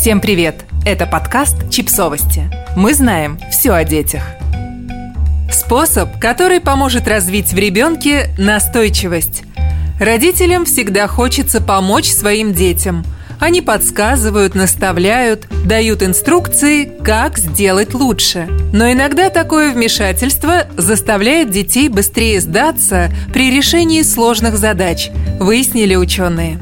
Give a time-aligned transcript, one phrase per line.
[0.00, 0.64] Всем привет!
[0.86, 2.48] Это подкаст «Чипсовости».
[2.76, 4.22] Мы знаем все о детях.
[5.50, 9.42] Способ, который поможет развить в ребенке настойчивость.
[9.98, 13.04] Родителям всегда хочется помочь своим детям.
[13.40, 18.46] Они подсказывают, наставляют, дают инструкции, как сделать лучше.
[18.72, 25.10] Но иногда такое вмешательство заставляет детей быстрее сдаться при решении сложных задач,
[25.40, 26.60] выяснили ученые.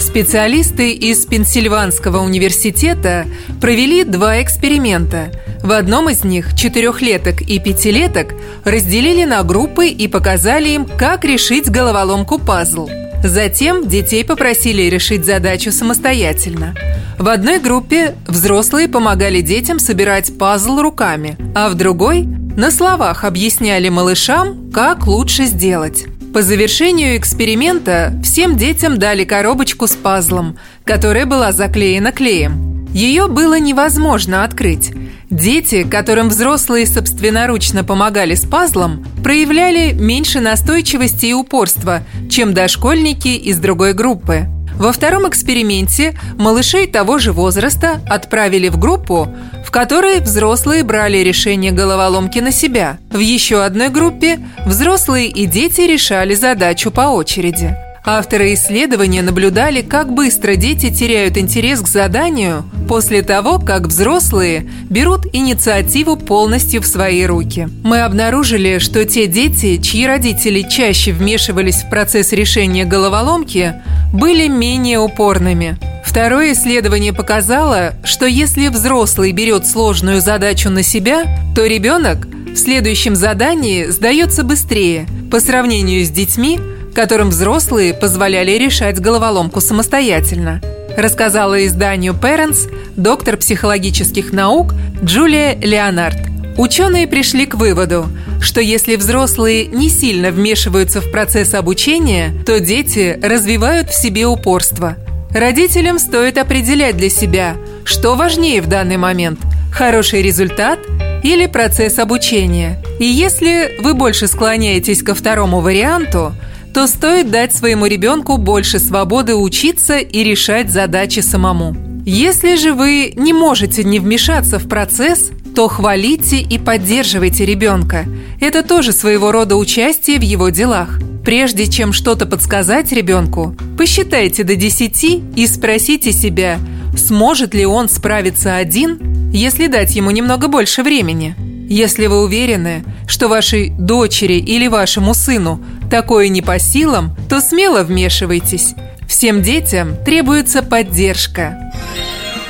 [0.00, 3.26] Специалисты из Пенсильванского университета
[3.60, 5.30] провели два эксперимента.
[5.62, 11.70] В одном из них четырехлеток и пятилеток разделили на группы и показали им, как решить
[11.70, 12.88] головоломку пазл.
[13.22, 16.74] Затем детей попросили решить задачу самостоятельно.
[17.18, 23.90] В одной группе взрослые помогали детям собирать пазл руками, а в другой на словах объясняли
[23.90, 26.06] малышам, как лучше сделать.
[26.32, 32.86] По завершению эксперимента всем детям дали коробочку с пазлом, которая была заклеена клеем.
[32.94, 34.92] Ее было невозможно открыть.
[35.28, 43.58] Дети, которым взрослые собственноручно помогали с пазлом, проявляли меньше настойчивости и упорства, чем дошкольники из
[43.58, 44.46] другой группы.
[44.76, 49.28] Во втором эксперименте малышей того же возраста отправили в группу,
[49.70, 52.98] в которой взрослые брали решение головоломки на себя.
[53.12, 57.76] В еще одной группе взрослые и дети решали задачу по очереди.
[58.04, 65.26] Авторы исследования наблюдали, как быстро дети теряют интерес к заданию после того, как взрослые берут
[65.32, 67.68] инициативу полностью в свои руки.
[67.84, 73.74] Мы обнаружили, что те дети, чьи родители чаще вмешивались в процесс решения головоломки,
[74.12, 75.78] были менее упорными.
[76.10, 81.22] Второе исследование показало, что если взрослый берет сложную задачу на себя,
[81.54, 86.58] то ребенок в следующем задании сдается быстрее по сравнению с детьми,
[86.96, 90.60] которым взрослые позволяли решать головоломку самостоятельно,
[90.96, 96.18] рассказала изданию Parents доктор психологических наук Джулия Леонард.
[96.56, 98.08] Ученые пришли к выводу,
[98.40, 104.96] что если взрослые не сильно вмешиваются в процесс обучения, то дети развивают в себе упорство.
[105.32, 109.40] Родителям стоит определять для себя, что важнее в данный момент–
[109.72, 110.78] хороший результат
[111.22, 112.82] или процесс обучения.
[112.98, 116.32] И если вы больше склоняетесь ко второму варианту–
[116.72, 121.74] то стоит дать своему ребенку больше свободы учиться и решать задачи самому.
[122.06, 128.06] Если же вы не можете не вмешаться в процесс, то хвалите и поддерживайте ребенка.
[128.40, 131.00] Это тоже своего рода участие в его делах.
[131.30, 136.58] Прежде чем что-то подсказать ребенку, посчитайте до 10 и спросите себя,
[136.96, 141.36] сможет ли он справиться один, если дать ему немного больше времени.
[141.68, 147.84] Если вы уверены, что вашей дочери или вашему сыну такое не по силам, то смело
[147.84, 148.74] вмешивайтесь.
[149.08, 151.72] Всем детям требуется поддержка.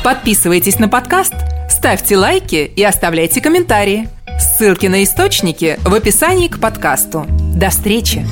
[0.03, 1.35] Подписывайтесь на подкаст,
[1.69, 4.09] ставьте лайки и оставляйте комментарии.
[4.39, 7.27] Ссылки на источники в описании к подкасту.
[7.61, 8.25] До встречи!